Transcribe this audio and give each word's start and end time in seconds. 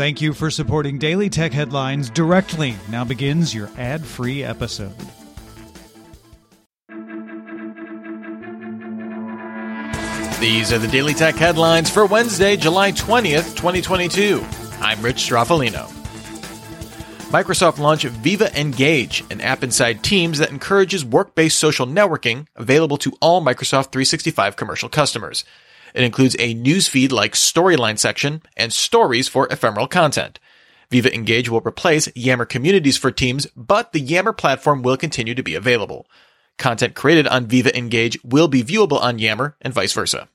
Thank 0.00 0.22
you 0.22 0.32
for 0.32 0.50
supporting 0.50 0.96
Daily 0.96 1.28
Tech 1.28 1.52
Headlines 1.52 2.08
directly. 2.08 2.74
Now 2.88 3.04
begins 3.04 3.54
your 3.54 3.68
ad 3.76 4.02
free 4.02 4.42
episode. 4.42 4.96
These 10.40 10.72
are 10.72 10.78
the 10.78 10.88
Daily 10.90 11.12
Tech 11.12 11.34
headlines 11.34 11.90
for 11.90 12.06
Wednesday, 12.06 12.56
July 12.56 12.92
20th, 12.92 13.54
2022. 13.56 14.42
I'm 14.80 15.02
Rich 15.02 15.16
Stroffolino. 15.16 15.86
Microsoft 17.28 17.76
launched 17.76 18.06
Viva 18.06 18.58
Engage, 18.58 19.22
an 19.30 19.42
app 19.42 19.62
inside 19.62 20.02
Teams 20.02 20.38
that 20.38 20.48
encourages 20.48 21.04
work 21.04 21.34
based 21.34 21.58
social 21.58 21.86
networking 21.86 22.46
available 22.56 22.96
to 22.96 23.12
all 23.20 23.42
Microsoft 23.42 23.92
365 23.92 24.56
commercial 24.56 24.88
customers. 24.88 25.44
It 25.94 26.04
includes 26.04 26.36
a 26.38 26.54
newsfeed 26.54 27.12
like 27.12 27.32
storyline 27.32 27.98
section 27.98 28.42
and 28.56 28.72
stories 28.72 29.28
for 29.28 29.46
ephemeral 29.48 29.86
content. 29.86 30.38
Viva 30.90 31.14
Engage 31.14 31.48
will 31.48 31.60
replace 31.60 32.08
Yammer 32.16 32.44
communities 32.44 32.96
for 32.96 33.10
Teams, 33.10 33.46
but 33.56 33.92
the 33.92 34.00
Yammer 34.00 34.32
platform 34.32 34.82
will 34.82 34.96
continue 34.96 35.34
to 35.34 35.42
be 35.42 35.54
available. 35.54 36.06
Content 36.58 36.94
created 36.94 37.26
on 37.28 37.46
Viva 37.46 37.76
Engage 37.76 38.18
will 38.24 38.48
be 38.48 38.62
viewable 38.62 39.00
on 39.00 39.18
Yammer 39.18 39.56
and 39.62 39.72
vice 39.72 39.92
versa. 39.92 40.28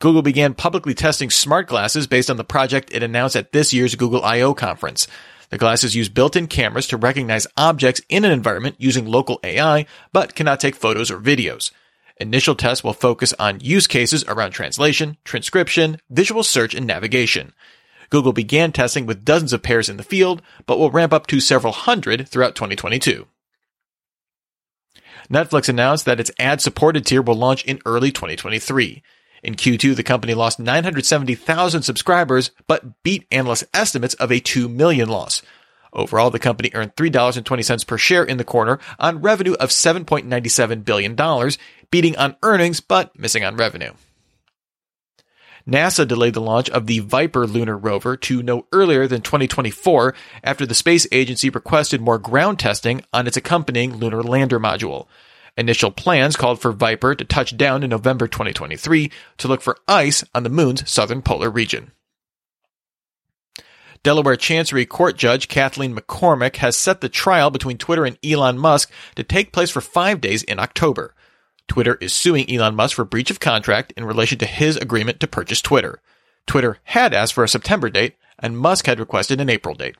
Google 0.00 0.22
began 0.22 0.54
publicly 0.54 0.94
testing 0.94 1.28
smart 1.28 1.66
glasses 1.66 2.06
based 2.06 2.30
on 2.30 2.36
the 2.36 2.44
project 2.44 2.90
it 2.92 3.02
announced 3.02 3.36
at 3.36 3.52
this 3.52 3.72
year's 3.72 3.94
Google 3.94 4.24
I.O. 4.24 4.54
conference. 4.54 5.06
The 5.50 5.58
glasses 5.58 5.96
use 5.96 6.08
built-in 6.08 6.46
cameras 6.46 6.86
to 6.88 6.96
recognize 6.96 7.46
objects 7.56 8.00
in 8.08 8.24
an 8.24 8.30
environment 8.30 8.76
using 8.78 9.04
local 9.04 9.40
AI, 9.42 9.84
but 10.12 10.34
cannot 10.34 10.60
take 10.60 10.74
photos 10.74 11.10
or 11.10 11.18
videos. 11.18 11.70
Initial 12.20 12.54
tests 12.54 12.84
will 12.84 12.92
focus 12.92 13.32
on 13.38 13.60
use 13.60 13.86
cases 13.86 14.24
around 14.28 14.50
translation, 14.50 15.16
transcription, 15.24 15.98
visual 16.10 16.42
search, 16.42 16.74
and 16.74 16.86
navigation. 16.86 17.54
Google 18.10 18.34
began 18.34 18.72
testing 18.72 19.06
with 19.06 19.24
dozens 19.24 19.54
of 19.54 19.62
pairs 19.62 19.88
in 19.88 19.96
the 19.96 20.02
field, 20.02 20.42
but 20.66 20.78
will 20.78 20.90
ramp 20.90 21.14
up 21.14 21.26
to 21.28 21.40
several 21.40 21.72
hundred 21.72 22.28
throughout 22.28 22.54
2022. 22.54 23.26
Netflix 25.30 25.68
announced 25.68 26.04
that 26.04 26.20
its 26.20 26.30
ad 26.38 26.60
supported 26.60 27.06
tier 27.06 27.22
will 27.22 27.36
launch 27.36 27.64
in 27.64 27.80
early 27.86 28.12
2023. 28.12 29.02
In 29.42 29.54
Q2, 29.54 29.96
the 29.96 30.02
company 30.02 30.34
lost 30.34 30.58
970,000 30.58 31.82
subscribers, 31.82 32.50
but 32.66 33.02
beat 33.02 33.26
analyst 33.30 33.64
estimates 33.72 34.14
of 34.14 34.30
a 34.30 34.40
2 34.40 34.68
million 34.68 35.08
loss. 35.08 35.40
Overall, 35.92 36.30
the 36.30 36.38
company 36.38 36.70
earned 36.74 36.94
$3.20 36.96 37.86
per 37.86 37.98
share 37.98 38.24
in 38.24 38.36
the 38.36 38.44
quarter 38.44 38.78
on 38.98 39.20
revenue 39.20 39.54
of 39.54 39.70
$7.97 39.70 40.84
billion, 40.84 41.50
beating 41.90 42.16
on 42.16 42.36
earnings 42.42 42.80
but 42.80 43.18
missing 43.18 43.44
on 43.44 43.56
revenue. 43.56 43.92
NASA 45.66 46.06
delayed 46.08 46.34
the 46.34 46.40
launch 46.40 46.70
of 46.70 46.86
the 46.86 47.00
Viper 47.00 47.46
lunar 47.46 47.76
rover 47.76 48.16
to 48.16 48.42
no 48.42 48.66
earlier 48.72 49.06
than 49.06 49.20
2024 49.20 50.14
after 50.42 50.64
the 50.64 50.74
space 50.74 51.06
agency 51.12 51.50
requested 51.50 52.00
more 52.00 52.18
ground 52.18 52.58
testing 52.58 53.02
on 53.12 53.26
its 53.26 53.36
accompanying 53.36 53.96
lunar 53.96 54.22
lander 54.22 54.58
module. 54.58 55.06
Initial 55.56 55.90
plans 55.90 56.36
called 56.36 56.60
for 56.60 56.72
Viper 56.72 57.14
to 57.14 57.24
touch 57.24 57.56
down 57.56 57.82
in 57.82 57.90
November 57.90 58.26
2023 58.26 59.10
to 59.38 59.48
look 59.48 59.60
for 59.60 59.76
ice 59.86 60.24
on 60.34 60.42
the 60.42 60.48
moon's 60.48 60.88
southern 60.88 61.22
polar 61.22 61.50
region. 61.50 61.92
Delaware 64.02 64.36
Chancery 64.36 64.86
Court 64.86 65.16
Judge 65.16 65.46
Kathleen 65.46 65.94
McCormick 65.94 66.56
has 66.56 66.76
set 66.76 67.02
the 67.02 67.08
trial 67.10 67.50
between 67.50 67.76
Twitter 67.76 68.06
and 68.06 68.18
Elon 68.24 68.58
Musk 68.58 68.90
to 69.14 69.22
take 69.22 69.52
place 69.52 69.70
for 69.70 69.82
five 69.82 70.22
days 70.22 70.42
in 70.42 70.58
October. 70.58 71.14
Twitter 71.68 71.96
is 72.00 72.12
suing 72.12 72.50
Elon 72.50 72.74
Musk 72.74 72.96
for 72.96 73.04
breach 73.04 73.30
of 73.30 73.40
contract 73.40 73.92
in 73.96 74.04
relation 74.04 74.38
to 74.38 74.46
his 74.46 74.76
agreement 74.76 75.20
to 75.20 75.26
purchase 75.26 75.60
Twitter. 75.60 76.00
Twitter 76.46 76.78
had 76.84 77.12
asked 77.12 77.34
for 77.34 77.44
a 77.44 77.48
September 77.48 77.90
date, 77.90 78.16
and 78.38 78.58
Musk 78.58 78.86
had 78.86 78.98
requested 78.98 79.38
an 79.38 79.50
April 79.50 79.74
date. 79.74 79.96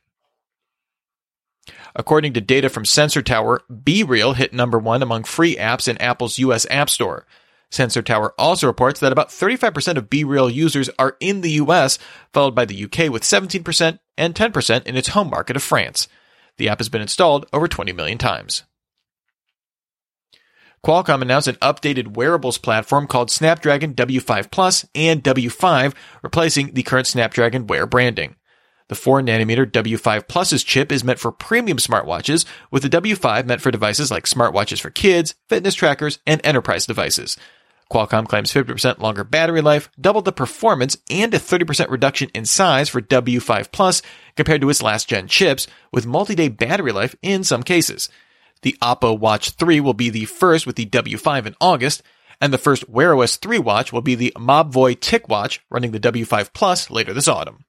According 1.95 2.33
to 2.33 2.41
data 2.41 2.71
from 2.71 2.87
Sensor 2.87 3.21
Tower, 3.21 3.61
BeReal 3.71 4.35
hit 4.35 4.55
number 4.55 4.79
one 4.79 5.03
among 5.03 5.25
free 5.25 5.57
apps 5.57 5.89
in 5.89 5.99
Apple's 5.99 6.39
US 6.39 6.67
App 6.71 6.89
Store. 6.89 7.27
Sensor 7.71 8.03
Tower 8.03 8.35
also 8.37 8.67
reports 8.67 9.01
that 9.01 9.13
about 9.13 9.29
35% 9.29 9.97
of 9.97 10.11
BeReal 10.11 10.53
users 10.53 10.91
are 10.99 11.17
in 11.21 11.41
the 11.41 11.53
US, 11.53 11.99
followed 12.33 12.55
by 12.55 12.65
the 12.65 12.85
UK 12.85 13.11
with 13.11 13.23
17% 13.23 13.99
and 14.19 14.35
10% 14.35 14.87
in 14.87 14.97
its 14.97 15.09
home 15.09 15.31
market 15.31 15.57
of 15.57 15.63
France. 15.63 16.09
The 16.57 16.69
app 16.69 16.79
has 16.79 16.89
been 16.89 17.01
installed 17.01 17.47
over 17.53 17.69
20 17.69 17.93
million 17.93 18.19
times. 18.19 18.65
Qualcomm 20.85 21.21
announced 21.21 21.47
an 21.47 21.57
updated 21.57 22.17
wearables 22.17 22.59
platform 22.59 23.07
called 23.07 23.31
Snapdragon 23.31 23.95
W5 23.95 24.51
Plus 24.51 24.87
and 24.95 25.23
W5, 25.23 25.95
replacing 26.23 26.73
the 26.73 26.83
current 26.83 27.07
Snapdragon 27.07 27.67
Wear 27.67 27.87
branding. 27.87 28.37
The 28.89 28.97
4nm 28.97 29.71
W5 29.71 30.27
Plus's 30.27 30.65
chip 30.65 30.91
is 30.91 31.05
meant 31.05 31.21
for 31.21 31.31
premium 31.31 31.79
smartwatches, 31.79 32.45
with 32.71 32.83
the 32.83 32.89
W5 32.89 33.47
meant 33.47 33.61
for 33.61 33.71
devices 33.71 34.11
like 34.11 34.25
smartwatches 34.25 34.81
for 34.81 34.91
kids, 34.91 35.35
fitness 35.49 35.75
trackers, 35.75 36.19
and 36.27 36.41
enterprise 36.45 36.87
devices. 36.87 37.37
Qualcomm 37.91 38.29
claims 38.29 38.53
50% 38.53 39.01
longer 39.01 39.25
battery 39.25 39.61
life, 39.61 39.91
double 40.01 40.23
the 40.23 40.33
performance, 40.33 40.97
and 41.11 41.35
a 41.35 41.39
30% 41.39 41.91
reduction 41.91 42.31
in 42.35 42.45
size 42.45 42.89
for 42.89 43.01
W5 43.01 43.73
Plus 43.73 44.01
compared 44.37 44.61
to 44.61 44.71
its 44.71 44.83
last 44.83 45.09
gen 45.09 45.27
chips, 45.27 45.67
with 45.93 46.07
multi-day 46.07 46.49
battery 46.49 46.93
life 46.93 47.17
in 47.21 47.43
some 47.43 47.65
cases. 47.65 48.09
The 48.63 48.77
Oppo 48.81 49.19
Watch 49.19 49.51
3 49.51 49.81
will 49.81 49.95
be 49.95 50.11
the 50.11 50.27
first 50.27 50.67
with 50.67 50.77
the 50.77 50.87
W5 50.87 51.47
in 51.47 51.57
August, 51.61 52.03
and 52.41 52.53
the 52.53 52.59
first 52.59 52.89
Wear 52.89 53.15
OS 53.15 53.37
3 53.37 53.59
watch 53.59 53.93
will 53.93 54.01
be 54.01 54.15
the 54.15 54.33
Mobvoi 54.37 54.97
TicWatch 54.97 55.59
running 55.69 55.91
the 55.91 56.01
W5 56.01 56.53
Plus 56.53 56.91
later 56.91 57.13
this 57.13 57.29
autumn. 57.29 57.65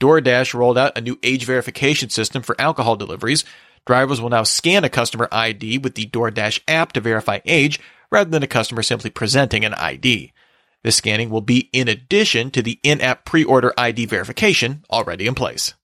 DoorDash 0.00 0.54
rolled 0.54 0.78
out 0.78 0.96
a 0.96 1.00
new 1.00 1.18
age 1.22 1.44
verification 1.44 2.08
system 2.08 2.42
for 2.42 2.58
alcohol 2.60 2.96
deliveries. 2.96 3.44
Drivers 3.86 4.20
will 4.20 4.30
now 4.30 4.42
scan 4.42 4.84
a 4.84 4.88
customer 4.88 5.28
ID 5.30 5.78
with 5.78 5.94
the 5.94 6.06
DoorDash 6.06 6.60
app 6.68 6.92
to 6.92 7.00
verify 7.00 7.40
age, 7.44 7.80
rather 8.10 8.30
than 8.30 8.42
a 8.42 8.48
customer 8.48 8.82
simply 8.82 9.10
presenting 9.10 9.64
an 9.64 9.74
ID. 9.74 10.32
This 10.82 10.96
scanning 10.96 11.30
will 11.30 11.42
be 11.42 11.68
in 11.72 11.88
addition 11.88 12.50
to 12.52 12.62
the 12.62 12.80
in-app 12.82 13.24
pre-order 13.24 13.72
ID 13.76 14.06
verification 14.06 14.84
already 14.90 15.26
in 15.26 15.34
place. 15.34 15.74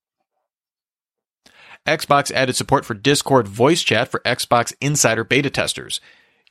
Xbox 1.86 2.32
added 2.32 2.56
support 2.56 2.84
for 2.84 2.94
Discord 2.94 3.46
voice 3.46 3.82
chat 3.82 4.08
for 4.08 4.20
Xbox 4.20 4.72
Insider 4.80 5.22
beta 5.22 5.50
testers. 5.50 6.00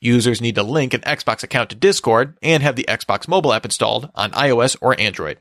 Users 0.00 0.40
need 0.40 0.54
to 0.54 0.62
link 0.62 0.94
an 0.94 1.00
Xbox 1.02 1.42
account 1.42 1.70
to 1.70 1.76
Discord 1.76 2.38
and 2.42 2.62
have 2.62 2.76
the 2.76 2.86
Xbox 2.88 3.28
mobile 3.28 3.52
app 3.52 3.64
installed 3.64 4.10
on 4.14 4.30
iOS 4.32 4.76
or 4.80 4.98
Android. 4.98 5.38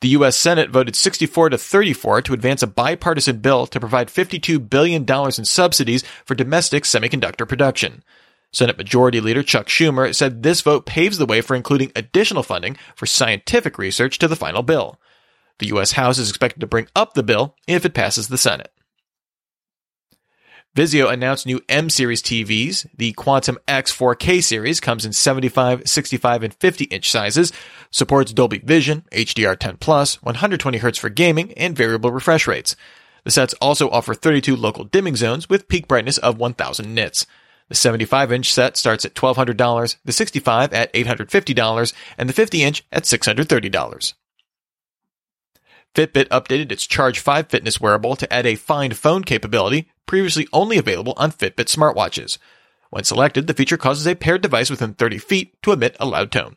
The 0.00 0.08
U.S. 0.08 0.36
Senate 0.36 0.70
voted 0.70 0.94
64 0.94 1.50
to 1.50 1.58
34 1.58 2.22
to 2.22 2.34
advance 2.34 2.62
a 2.62 2.66
bipartisan 2.66 3.38
bill 3.38 3.66
to 3.66 3.80
provide 3.80 4.08
$52 4.08 4.68
billion 4.68 5.06
in 5.08 5.44
subsidies 5.44 6.04
for 6.24 6.34
domestic 6.34 6.84
semiconductor 6.84 7.48
production. 7.48 8.02
Senate 8.52 8.78
Majority 8.78 9.20
Leader 9.20 9.42
Chuck 9.42 9.66
Schumer 9.66 10.14
said 10.14 10.42
this 10.42 10.60
vote 10.60 10.86
paves 10.86 11.18
the 11.18 11.26
way 11.26 11.40
for 11.40 11.54
including 11.54 11.92
additional 11.94 12.42
funding 12.42 12.76
for 12.94 13.06
scientific 13.06 13.78
research 13.78 14.18
to 14.18 14.28
the 14.28 14.36
final 14.36 14.62
bill. 14.62 14.98
The 15.58 15.66
U.S. 15.68 15.92
House 15.92 16.18
is 16.18 16.28
expected 16.28 16.60
to 16.60 16.66
bring 16.66 16.88
up 16.94 17.14
the 17.14 17.22
bill 17.22 17.54
if 17.66 17.84
it 17.84 17.94
passes 17.94 18.28
the 18.28 18.38
Senate. 18.38 18.72
Vizio 20.76 21.10
announced 21.10 21.46
new 21.46 21.62
M 21.70 21.88
series 21.88 22.22
TVs. 22.22 22.86
The 22.94 23.12
Quantum 23.12 23.58
X 23.66 23.96
4K 23.96 24.44
series 24.44 24.78
comes 24.78 25.06
in 25.06 25.14
75, 25.14 25.88
65, 25.88 26.42
and 26.42 26.52
50 26.52 26.84
inch 26.84 27.10
sizes, 27.10 27.50
supports 27.90 28.34
Dolby 28.34 28.58
Vision, 28.58 29.06
HDR10+, 29.10 29.78
120Hz 29.78 30.98
for 30.98 31.08
gaming, 31.08 31.54
and 31.54 31.74
variable 31.74 32.10
refresh 32.10 32.46
rates. 32.46 32.76
The 33.24 33.30
sets 33.30 33.54
also 33.54 33.88
offer 33.88 34.12
32 34.12 34.54
local 34.54 34.84
dimming 34.84 35.16
zones 35.16 35.48
with 35.48 35.66
peak 35.66 35.88
brightness 35.88 36.18
of 36.18 36.36
1000 36.36 36.94
nits. 36.94 37.26
The 37.68 37.74
75 37.74 38.32
inch 38.32 38.52
set 38.52 38.76
starts 38.76 39.04
at 39.04 39.14
$1,200, 39.14 39.96
the 40.04 40.12
65 40.12 40.72
at 40.72 40.92
$850, 40.92 41.92
and 42.16 42.28
the 42.28 42.32
50 42.32 42.62
inch 42.62 42.84
at 42.92 43.04
$630. 43.04 44.14
Fitbit 45.94 46.28
updated 46.28 46.70
its 46.70 46.86
Charge 46.86 47.18
5 47.18 47.48
fitness 47.48 47.80
wearable 47.80 48.16
to 48.16 48.30
add 48.32 48.46
a 48.46 48.54
find 48.54 48.96
phone 48.96 49.24
capability, 49.24 49.90
previously 50.04 50.46
only 50.52 50.76
available 50.76 51.14
on 51.16 51.32
Fitbit 51.32 51.74
smartwatches. 51.74 52.38
When 52.90 53.04
selected, 53.04 53.46
the 53.46 53.54
feature 53.54 53.78
causes 53.78 54.06
a 54.06 54.14
paired 54.14 54.42
device 54.42 54.70
within 54.70 54.94
30 54.94 55.18
feet 55.18 55.60
to 55.62 55.72
emit 55.72 55.96
a 55.98 56.06
loud 56.06 56.30
tone. 56.30 56.56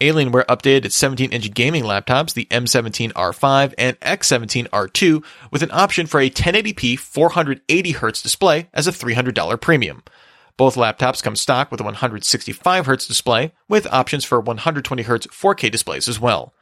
Alienware 0.00 0.44
updated 0.44 0.84
its 0.84 0.96
17 0.96 1.32
inch 1.32 1.54
gaming 1.54 1.84
laptops, 1.84 2.34
the 2.34 2.46
M17R5 2.50 3.74
and 3.78 3.98
X17R2, 4.00 5.24
with 5.50 5.62
an 5.62 5.70
option 5.72 6.06
for 6.06 6.20
a 6.20 6.28
1080p 6.28 6.94
480Hz 6.98 8.22
display 8.22 8.68
as 8.74 8.86
a 8.86 8.92
$300 8.92 9.58
premium. 9.58 10.02
Both 10.58 10.76
laptops 10.76 11.22
come 11.22 11.36
stock 11.36 11.70
with 11.70 11.80
a 11.80 11.84
165Hz 11.84 13.08
display, 13.08 13.52
with 13.68 13.86
options 13.90 14.26
for 14.26 14.42
120Hz 14.42 15.28
4K 15.28 15.70
displays 15.70 16.08
as 16.08 16.20
well. 16.20 16.52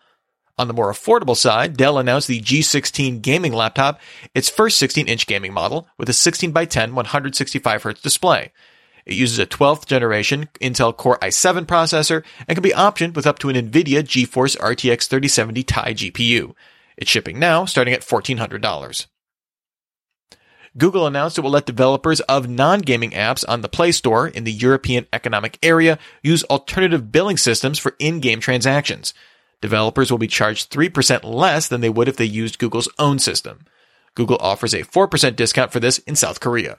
On 0.56 0.68
the 0.68 0.74
more 0.74 0.92
affordable 0.92 1.36
side, 1.36 1.76
Dell 1.76 1.98
announced 1.98 2.28
the 2.28 2.40
G16 2.40 3.20
gaming 3.20 3.52
laptop, 3.52 4.00
its 4.32 4.48
first 4.48 4.78
16 4.78 5.08
inch 5.08 5.26
gaming 5.26 5.52
model, 5.52 5.88
with 5.98 6.08
a 6.08 6.12
16x10 6.12 6.92
165Hz 6.92 8.00
display. 8.00 8.52
It 9.06 9.14
uses 9.14 9.38
a 9.38 9.46
12th 9.46 9.86
generation 9.86 10.48
Intel 10.60 10.96
Core 10.96 11.18
i7 11.20 11.66
processor 11.66 12.24
and 12.48 12.56
can 12.56 12.62
be 12.62 12.70
optioned 12.70 13.14
with 13.14 13.26
up 13.26 13.38
to 13.40 13.50
an 13.50 13.56
NVIDIA 13.56 14.02
GeForce 14.02 14.56
RTX 14.56 15.08
3070 15.08 15.62
Ti 15.62 15.74
GPU. 15.74 16.54
It's 16.96 17.10
shipping 17.10 17.38
now, 17.38 17.64
starting 17.64 17.92
at 17.92 18.02
$1,400. 18.02 19.06
Google 20.76 21.06
announced 21.06 21.38
it 21.38 21.42
will 21.42 21.50
let 21.50 21.66
developers 21.66 22.20
of 22.22 22.48
non-gaming 22.48 23.12
apps 23.12 23.44
on 23.46 23.60
the 23.60 23.68
Play 23.68 23.92
Store 23.92 24.26
in 24.26 24.42
the 24.42 24.52
European 24.52 25.06
Economic 25.12 25.58
Area 25.62 25.98
use 26.22 26.42
alternative 26.44 27.12
billing 27.12 27.36
systems 27.36 27.78
for 27.78 27.94
in-game 28.00 28.40
transactions. 28.40 29.14
Developers 29.60 30.10
will 30.10 30.18
be 30.18 30.26
charged 30.26 30.72
3% 30.72 31.22
less 31.22 31.68
than 31.68 31.80
they 31.80 31.88
would 31.88 32.08
if 32.08 32.16
they 32.16 32.24
used 32.24 32.58
Google's 32.58 32.88
own 32.98 33.18
system. 33.20 33.66
Google 34.16 34.36
offers 34.40 34.74
a 34.74 34.82
4% 34.82 35.36
discount 35.36 35.72
for 35.72 35.80
this 35.80 35.98
in 35.98 36.16
South 36.16 36.40
Korea. 36.40 36.78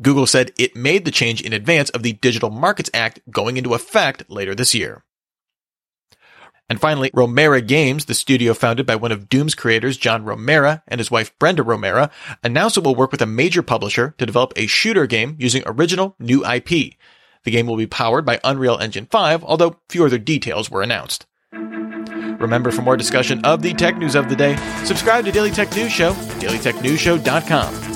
Google 0.00 0.26
said 0.26 0.52
it 0.58 0.76
made 0.76 1.04
the 1.04 1.10
change 1.10 1.40
in 1.40 1.52
advance 1.52 1.90
of 1.90 2.02
the 2.02 2.12
Digital 2.14 2.50
Markets 2.50 2.90
Act 2.92 3.20
going 3.30 3.56
into 3.56 3.74
effect 3.74 4.24
later 4.28 4.54
this 4.54 4.74
year. 4.74 5.02
And 6.68 6.80
finally, 6.80 7.10
Romero 7.14 7.60
Games, 7.60 8.06
the 8.06 8.14
studio 8.14 8.52
founded 8.52 8.86
by 8.86 8.96
one 8.96 9.12
of 9.12 9.28
Doom's 9.28 9.54
creators, 9.54 9.96
John 9.96 10.24
Romero, 10.24 10.80
and 10.88 10.98
his 10.98 11.12
wife 11.12 11.32
Brenda 11.38 11.62
Romero, 11.62 12.10
announced 12.42 12.76
it 12.76 12.82
will 12.82 12.96
work 12.96 13.12
with 13.12 13.22
a 13.22 13.26
major 13.26 13.62
publisher 13.62 14.14
to 14.18 14.26
develop 14.26 14.52
a 14.56 14.66
shooter 14.66 15.06
game 15.06 15.36
using 15.38 15.62
original 15.64 16.16
new 16.18 16.44
IP. 16.44 16.94
The 17.44 17.52
game 17.52 17.68
will 17.68 17.76
be 17.76 17.86
powered 17.86 18.26
by 18.26 18.40
Unreal 18.42 18.78
Engine 18.78 19.06
5, 19.06 19.44
although 19.44 19.76
few 19.88 20.04
other 20.04 20.18
details 20.18 20.68
were 20.68 20.82
announced. 20.82 21.26
Remember, 21.52 22.72
for 22.72 22.82
more 22.82 22.96
discussion 22.96 23.44
of 23.44 23.62
the 23.62 23.72
tech 23.72 23.96
news 23.96 24.16
of 24.16 24.28
the 24.28 24.36
day, 24.36 24.56
subscribe 24.84 25.24
to 25.24 25.32
Daily 25.32 25.52
Tech 25.52 25.74
News 25.76 25.92
Show 25.92 26.12
dailytechnewsshow.com. 26.12 27.95